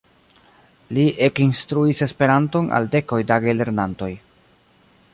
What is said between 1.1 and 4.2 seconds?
ekinstruis Esperanton al dekoj da gelernantoj.